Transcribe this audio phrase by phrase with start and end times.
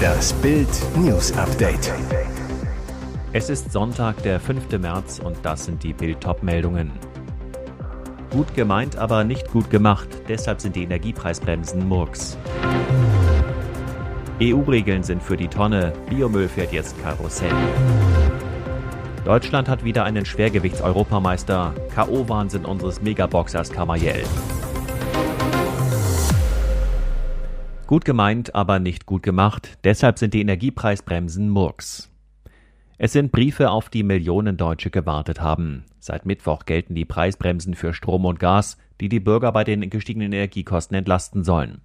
[0.00, 1.92] Das Bild News Update.
[3.32, 4.78] Es ist Sonntag, der 5.
[4.78, 6.92] März und das sind die Bild meldungen
[8.30, 10.08] Gut gemeint, aber nicht gut gemacht.
[10.28, 12.36] Deshalb sind die Energiepreisbremsen Murks.
[14.42, 15.94] EU-Regeln sind für die Tonne.
[16.10, 17.50] Biomüll fährt jetzt Karussell.
[19.24, 21.74] Deutschland hat wieder einen Schwergewichts-Europameister.
[21.94, 24.22] K.O.-Wahnsinn unseres Megaboxers Kamayel.
[27.88, 29.78] Gut gemeint, aber nicht gut gemacht.
[29.82, 32.14] Deshalb sind die Energiepreisbremsen Murks.
[32.98, 35.86] Es sind Briefe, auf die Millionen Deutsche gewartet haben.
[35.98, 40.34] Seit Mittwoch gelten die Preisbremsen für Strom und Gas, die die Bürger bei den gestiegenen
[40.34, 41.80] Energiekosten entlasten sollen.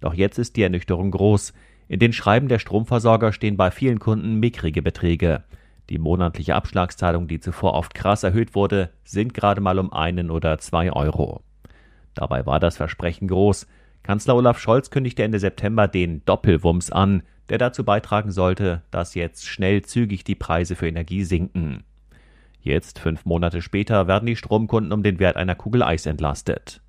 [0.00, 1.52] Doch jetzt ist die Ernüchterung groß.
[1.86, 5.44] In den Schreiben der Stromversorger stehen bei vielen Kunden mickrige Beträge.
[5.90, 10.56] Die monatliche Abschlagszahlung, die zuvor oft krass erhöht wurde, sind gerade mal um einen oder
[10.56, 11.42] zwei Euro.
[12.14, 13.66] Dabei war das Versprechen groß.
[14.02, 19.46] Kanzler Olaf Scholz kündigte Ende September den Doppelwumms an, der dazu beitragen sollte, dass jetzt
[19.46, 21.84] schnell zügig die Preise für Energie sinken.
[22.60, 26.80] Jetzt, fünf Monate später, werden die Stromkunden um den Wert einer Kugel Eis entlastet.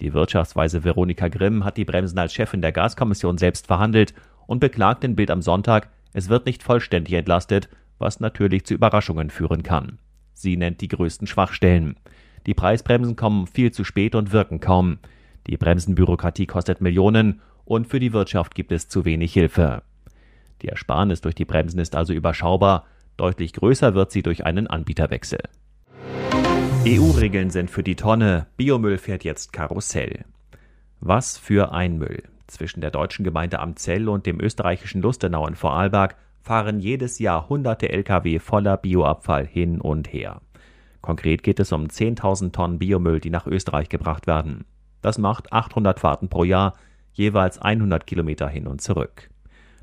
[0.00, 4.12] Die Wirtschaftsweise Veronika Grimm hat die Bremsen als Chefin der Gaskommission selbst verhandelt
[4.46, 9.30] und beklagt in Bild am Sonntag, es wird nicht vollständig entlastet, was natürlich zu Überraschungen
[9.30, 9.98] führen kann.
[10.32, 11.96] Sie nennt die größten Schwachstellen.
[12.46, 14.98] Die Preisbremsen kommen viel zu spät und wirken kaum.
[15.46, 19.82] Die Bremsenbürokratie kostet Millionen und für die Wirtschaft gibt es zu wenig Hilfe.
[20.62, 22.86] Die Ersparnis durch die Bremsen ist also überschaubar,
[23.16, 25.40] deutlich größer wird sie durch einen Anbieterwechsel.
[26.86, 30.24] EU-Regeln sind für die Tonne, Biomüll fährt jetzt Karussell.
[31.00, 32.22] Was für ein Müll.
[32.46, 37.88] Zwischen der deutschen Gemeinde Amzell und dem österreichischen Lustenau in Vorarlberg fahren jedes Jahr hunderte
[37.88, 40.42] Lkw voller Bioabfall hin und her.
[41.00, 44.64] Konkret geht es um 10.000 Tonnen Biomüll, die nach Österreich gebracht werden.
[45.04, 46.72] Das macht 800 Fahrten pro Jahr,
[47.12, 49.28] jeweils 100 Kilometer hin und zurück.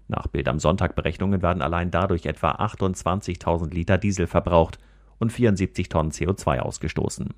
[0.08, 4.80] Nach Bild am Sonntag Berechnungen werden allein dadurch etwa 28.000 Liter Diesel verbraucht
[5.20, 7.36] und 74 Tonnen CO2 ausgestoßen.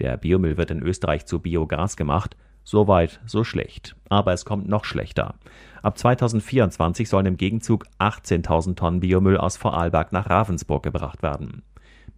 [0.00, 3.94] Der Biomüll wird in Österreich zu Biogas gemacht, so weit, so schlecht.
[4.08, 5.36] Aber es kommt noch schlechter.
[5.82, 11.62] Ab 2024 sollen im Gegenzug 18.000 Tonnen Biomüll aus Vorarlberg nach Ravensburg gebracht werden.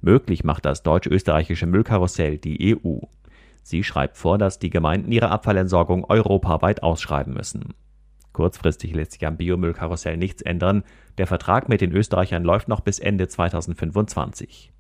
[0.01, 3.01] Möglich macht das deutsch-österreichische Müllkarussell die EU.
[3.63, 7.75] Sie schreibt vor, dass die Gemeinden ihre Abfallentsorgung europaweit ausschreiben müssen.
[8.33, 10.85] Kurzfristig lässt sich am Biomüllkarussell nichts ändern.
[11.19, 14.73] Der Vertrag mit den Österreichern läuft noch bis Ende 2025.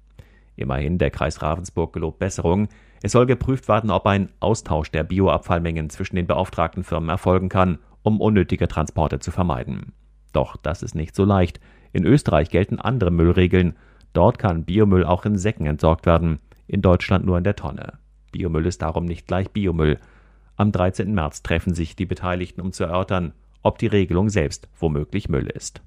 [0.56, 2.68] Immerhin, der Kreis Ravensburg gelobt Besserung.
[3.02, 7.78] Es soll geprüft werden, ob ein Austausch der Bioabfallmengen zwischen den beauftragten Firmen erfolgen kann,
[8.02, 9.92] um unnötige Transporte zu vermeiden.
[10.32, 11.60] Doch das ist nicht so leicht.
[11.92, 13.76] In Österreich gelten andere Müllregeln.
[14.12, 17.98] Dort kann Biomüll auch in Säcken entsorgt werden, in Deutschland nur in der Tonne.
[18.32, 19.98] Biomüll ist darum nicht gleich Biomüll.
[20.56, 21.12] Am 13.
[21.14, 23.32] März treffen sich die Beteiligten, um zu erörtern,
[23.62, 25.82] ob die Regelung selbst womöglich Müll ist.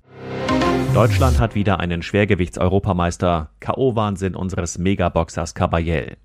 [0.93, 3.49] Deutschland hat wieder einen Schwergewichts-Europameister.
[3.59, 6.17] K.O.-Wahnsinn unseres Megaboxers Caballel.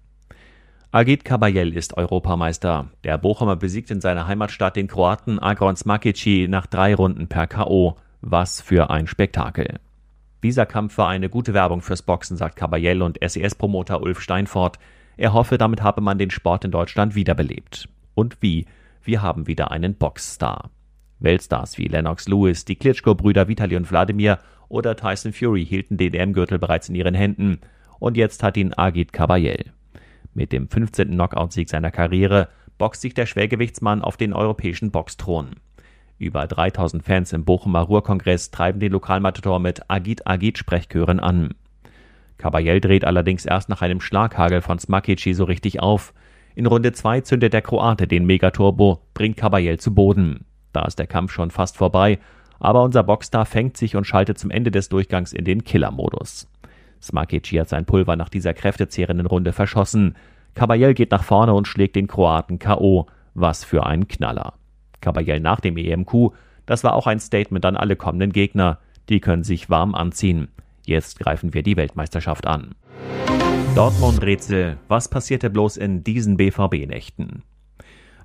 [0.91, 2.91] Agit Caballel ist Europameister.
[3.05, 7.97] Der Bochumer besiegt in seiner Heimatstadt den Kroaten Agron Smakici nach drei Runden per K.O.
[8.21, 9.81] Was für ein Spektakel.
[10.43, 14.79] Dieser Kampf war eine gute Werbung fürs Boxen, sagt Caballel und SES-Promoter Ulf Steinfort.
[15.19, 17.89] Er hoffe, damit habe man den Sport in Deutschland wiederbelebt.
[18.15, 18.67] Und wie?
[19.03, 20.71] Wir haben wieder einen Boxstar.
[21.19, 26.61] Weltstars wie Lennox Lewis, die Klitschko-Brüder Vitali und Wladimir oder Tyson Fury hielten den EM-Gürtel
[26.61, 27.59] bereits in ihren Händen.
[27.99, 29.73] Und jetzt hat ihn Agit Kabayel.
[30.35, 31.11] Mit dem 15.
[31.11, 32.49] Knockout-Sieg seiner Karriere
[32.79, 35.57] boxt sich der Schwergewichtsmann auf den europäischen Boxthron.
[36.19, 41.55] Über 3000 Fans im Bochumer Ruhrkongress treiben den Lokalmatador mit Agit Agit Sprechchören an.
[42.39, 46.15] Caballel dreht allerdings erst nach einem Schlaghagel von Smakici so richtig auf.
[46.55, 50.45] In Runde 2 zündet der Kroate den Megaturbo, bringt Caballel zu Boden.
[50.73, 52.19] Da ist der Kampf schon fast vorbei,
[52.61, 56.49] aber unser Boxstar fängt sich und schaltet zum Ende des Durchgangs in den Killer-Modus.
[57.03, 60.17] Smakici hat sein Pulver nach dieser kräftezehrenden Runde verschossen.
[60.55, 63.07] Caballel geht nach vorne und schlägt den Kroaten K.O.
[63.35, 64.55] Was für ein Knaller.
[65.01, 66.33] Caballel nach dem EMQ,
[66.67, 68.79] das war auch ein Statement an alle kommenden Gegner.
[69.09, 70.49] Die können sich warm anziehen.
[70.89, 72.75] Jetzt greifen wir die Weltmeisterschaft an.
[73.75, 74.79] Dortmund-Rätsel.
[74.89, 77.43] Was passierte bloß in diesen BVB-Nächten?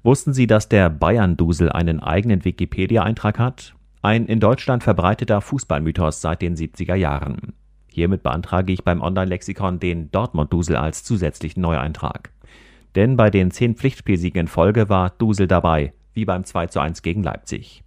[0.02, 3.76] Wussten Sie, dass der Bayern-Dusel einen eigenen Wikipedia-Eintrag hat?
[4.02, 7.52] Ein in Deutschland verbreiteter Fußballmythos seit den 70er Jahren.
[7.88, 12.32] Hiermit beantrage ich beim Online-Lexikon den Dortmund-Dusel als zusätzlichen Neueintrag.
[12.96, 17.02] Denn bei den zehn Pflichtspielsiegen in Folge war Dusel dabei, wie beim 2 zu 1
[17.02, 17.84] gegen Leipzig.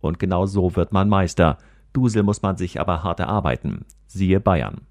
[0.00, 1.58] Und genau so wird man Meister.
[1.94, 4.82] Dusel muss man sich aber hart erarbeiten siehe Bayern.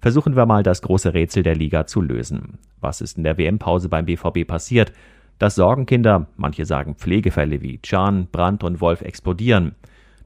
[0.00, 2.58] Versuchen wir mal das große Rätsel der Liga zu lösen.
[2.80, 4.92] Was ist in der WM-Pause beim BVB passiert?
[5.38, 9.74] Dass Sorgenkinder, manche sagen Pflegefälle wie Can, Brandt und Wolf explodieren.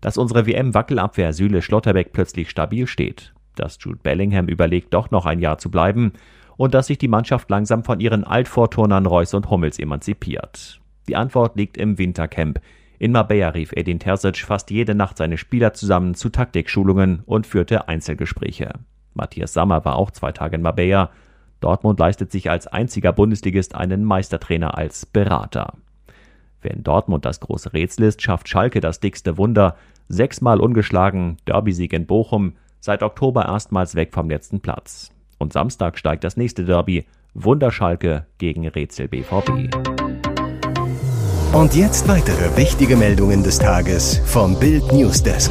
[0.00, 5.40] dass unsere WM-Wackelabwehr Süle Schlotterbeck plötzlich stabil steht, dass Jude Bellingham überlegt, doch noch ein
[5.40, 6.14] Jahr zu bleiben
[6.56, 10.80] und dass sich die Mannschaft langsam von ihren Altvorturnern Reus und Hummels emanzipiert.
[11.06, 12.60] Die Antwort liegt im Wintercamp.
[13.00, 17.88] In Marbella rief Edin Terzic fast jede Nacht seine Spieler zusammen zu Taktikschulungen und führte
[17.88, 18.74] Einzelgespräche.
[19.14, 21.08] Matthias Sammer war auch zwei Tage in Marbella.
[21.60, 25.78] Dortmund leistet sich als einziger Bundesligist einen Meistertrainer als Berater.
[26.60, 29.76] Wenn Dortmund das große Rätsel ist, schafft Schalke das dickste Wunder.
[30.08, 35.10] Sechsmal ungeschlagen, Derby-Sieg in Bochum, seit Oktober erstmals weg vom letzten Platz.
[35.38, 39.74] Und Samstag steigt das nächste Derby, Wunderschalke gegen Rätsel BVB.
[41.52, 45.50] Und jetzt weitere wichtige Meldungen des Tages vom Bild Newsdesk.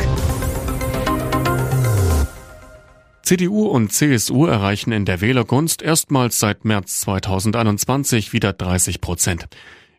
[3.22, 9.48] CDU und CSU erreichen in der Wählergunst erstmals seit März 2021 wieder 30 Prozent.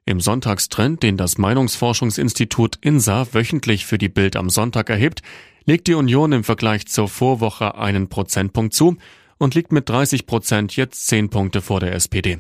[0.06, 5.20] Im Sonntagstrend, den das Meinungsforschungsinstitut INSA wöchentlich für die Bild am Sonntag erhebt,
[5.66, 8.96] legt die Union im Vergleich zur Vorwoche einen Prozentpunkt zu
[9.36, 12.38] und liegt mit 30 Prozent jetzt 10 Punkte vor der SPD.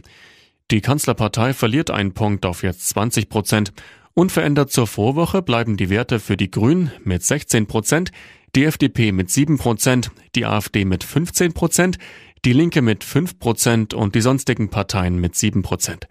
[0.70, 3.72] Die Kanzlerpartei verliert einen Punkt auf jetzt 20 Prozent.
[4.14, 8.12] Unverändert zur Vorwoche bleiben die Werte für die Grünen mit 16 Prozent,
[8.54, 11.98] die FDP mit 7 Prozent, die AfD mit 15 Prozent,
[12.44, 16.06] die Linke mit 5 Prozent und die sonstigen Parteien mit 7 Prozent.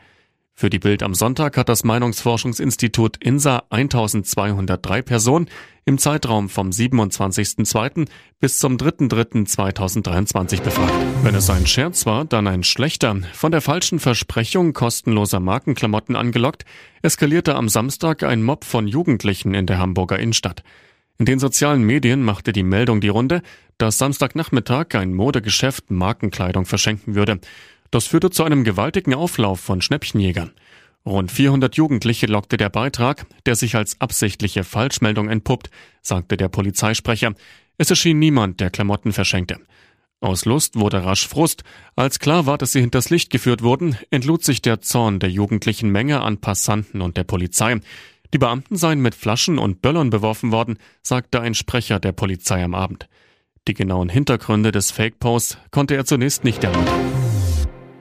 [0.59, 5.47] Für die Bild am Sonntag hat das Meinungsforschungsinstitut INSA 1203 Personen
[5.85, 8.09] im Zeitraum vom 27.02.
[8.41, 10.91] bis zum 3.03.2023 befragt.
[11.23, 13.21] Wenn es ein Scherz war, dann ein schlechter.
[13.31, 16.65] Von der falschen Versprechung kostenloser Markenklamotten angelockt,
[17.03, 20.63] eskalierte am Samstag ein Mob von Jugendlichen in der Hamburger Innenstadt.
[21.19, 23.44] In den sozialen Medien machte die Meldung die Runde,
[23.77, 27.39] dass Samstagnachmittag ein Modegeschäft Markenkleidung verschenken würde.
[27.91, 30.51] Das führte zu einem gewaltigen Auflauf von Schnäppchenjägern.
[31.06, 35.69] Rund 400 Jugendliche lockte der Beitrag, der sich als absichtliche Falschmeldung entpuppt,
[36.01, 37.33] sagte der Polizeisprecher.
[37.77, 39.59] Es erschien niemand, der Klamotten verschenkte.
[40.21, 41.63] Aus Lust wurde rasch Frust.
[41.95, 45.89] Als klar war, dass sie hinters Licht geführt wurden, entlud sich der Zorn der jugendlichen
[45.89, 47.80] Menge an Passanten und der Polizei.
[48.33, 52.75] Die Beamten seien mit Flaschen und Böllern beworfen worden, sagte ein Sprecher der Polizei am
[52.75, 53.07] Abend.
[53.68, 57.28] Die genauen Hintergründe des Fake-Posts konnte er zunächst nicht erläutern.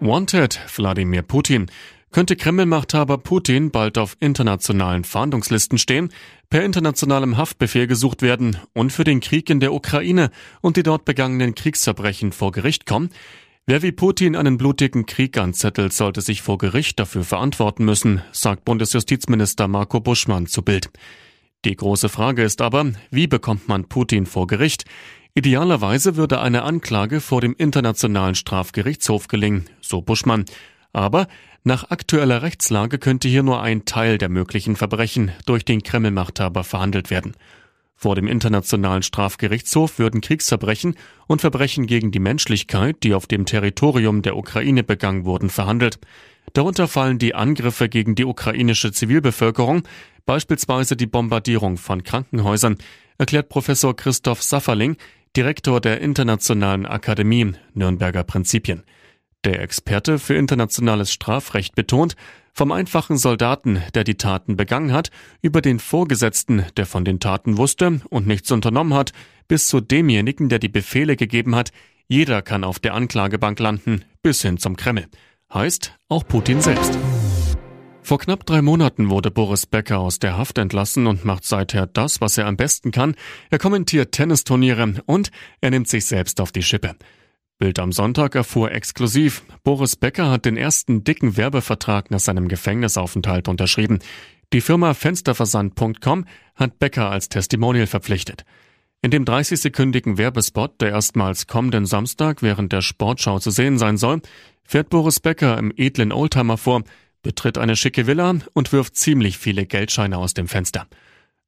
[0.00, 1.66] Wanted, Wladimir Putin.
[2.12, 6.10] Könnte Kreml-Machthaber Putin bald auf internationalen Fahndungslisten stehen,
[6.50, 10.30] per internationalem Haftbefehl gesucht werden und für den Krieg in der Ukraine
[10.60, 13.10] und die dort begangenen Kriegsverbrechen vor Gericht kommen?
[13.66, 18.64] Wer wie Putin einen blutigen Krieg anzettelt, sollte sich vor Gericht dafür verantworten müssen, sagt
[18.64, 20.90] Bundesjustizminister Marco Buschmann zu Bild.
[21.64, 24.84] Die große Frage ist aber, wie bekommt man Putin vor Gericht?
[25.34, 30.44] Idealerweise würde eine Anklage vor dem Internationalen Strafgerichtshof gelingen, so Buschmann.
[30.92, 31.28] Aber
[31.64, 37.10] nach aktueller Rechtslage könnte hier nur ein Teil der möglichen Verbrechen durch den Kreml-Machthaber verhandelt
[37.10, 37.34] werden.
[38.00, 40.94] Vor dem Internationalen Strafgerichtshof würden Kriegsverbrechen
[41.26, 45.98] und Verbrechen gegen die Menschlichkeit, die auf dem Territorium der Ukraine begangen wurden, verhandelt.
[46.52, 49.82] Darunter fallen die Angriffe gegen die ukrainische Zivilbevölkerung,
[50.26, 52.76] beispielsweise die Bombardierung von Krankenhäusern,
[53.18, 54.96] erklärt Professor Christoph Safferling,
[55.36, 58.82] Direktor der Internationalen Akademie Nürnberger Prinzipien.
[59.44, 62.16] Der Experte für internationales Strafrecht betont,
[62.52, 65.10] vom einfachen Soldaten, der die Taten begangen hat,
[65.42, 69.12] über den Vorgesetzten, der von den Taten wusste und nichts unternommen hat,
[69.46, 71.70] bis zu demjenigen, der die Befehle gegeben hat,
[72.08, 75.06] jeder kann auf der Anklagebank landen, bis hin zum Kreml.
[75.52, 76.98] Heißt, auch Putin selbst.
[78.08, 82.22] Vor knapp drei Monaten wurde Boris Becker aus der Haft entlassen und macht seither das,
[82.22, 83.14] was er am besten kann.
[83.50, 86.96] Er kommentiert Tennisturniere und er nimmt sich selbst auf die Schippe.
[87.58, 93.46] Bild am Sonntag erfuhr exklusiv, Boris Becker hat den ersten dicken Werbevertrag nach seinem Gefängnisaufenthalt
[93.46, 93.98] unterschrieben.
[94.54, 96.24] Die Firma Fensterversand.com
[96.54, 98.46] hat Becker als Testimonial verpflichtet.
[99.02, 104.22] In dem 30-sekündigen Werbespot, der erstmals kommenden Samstag während der Sportschau zu sehen sein soll,
[104.64, 106.84] fährt Boris Becker im edlen Oldtimer vor,
[107.22, 110.86] betritt eine schicke Villa und wirft ziemlich viele Geldscheine aus dem Fenster.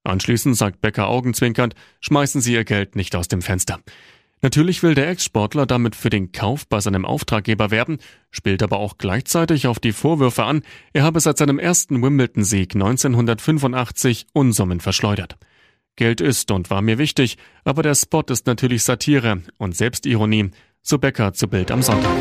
[0.04, 3.80] Anschließend sagt Becker augenzwinkernd, schmeißen Sie Ihr Geld nicht aus dem Fenster.
[4.42, 7.98] Natürlich will der Ex-Sportler damit für den Kauf bei seinem Auftraggeber werben,
[8.30, 10.62] spielt aber auch gleichzeitig auf die Vorwürfe an,
[10.94, 15.36] er habe seit seinem ersten Wimbledon-Sieg 1985 Unsummen verschleudert.
[15.96, 20.50] Geld ist und war mir wichtig, aber der Spot ist natürlich Satire und Selbstironie,
[20.80, 22.16] so Becker zu Bild am Sonntag.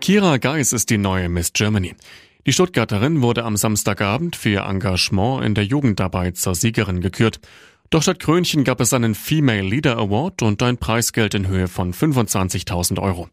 [0.00, 1.94] Kira Geis ist die neue Miss Germany.
[2.46, 7.38] Die Stuttgarterin wurde am Samstagabend für ihr Engagement in der Jugendarbeit zur Siegerin gekürt.
[7.90, 11.92] Doch statt Krönchen gab es einen Female Leader Award und ein Preisgeld in Höhe von
[11.92, 13.28] 25.000 Euro.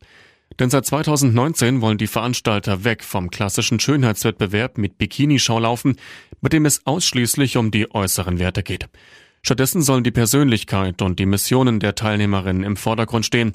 [0.60, 5.96] Denn seit 2019 wollen die Veranstalter weg vom klassischen Schönheitswettbewerb mit Bikini-Schaulaufen,
[6.42, 8.90] bei dem es ausschließlich um die äußeren Werte geht.
[9.42, 13.54] Stattdessen sollen die Persönlichkeit und die Missionen der Teilnehmerinnen im Vordergrund stehen.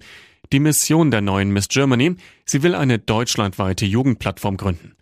[0.53, 2.17] Die Mission der neuen Miss Germany,
[2.47, 4.95] sie will eine deutschlandweite Jugendplattform gründen.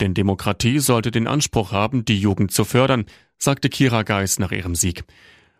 [0.00, 3.06] Denn Demokratie sollte den Anspruch haben, die Jugend zu fördern,
[3.38, 5.04] sagte Kira Geis nach ihrem Sieg.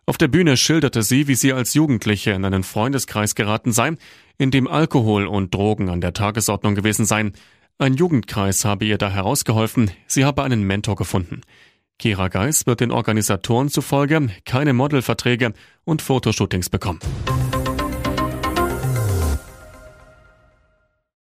[0.05, 3.95] Auf der Bühne schilderte sie, wie sie als Jugendliche in einen Freundeskreis geraten sei,
[4.37, 7.33] in dem Alkohol und Drogen an der Tagesordnung gewesen seien.
[7.77, 11.41] Ein Jugendkreis habe ihr da herausgeholfen, sie habe einen Mentor gefunden.
[11.99, 15.53] Kira Geis wird den Organisatoren zufolge keine Modelverträge
[15.83, 16.99] und Fotoshootings bekommen.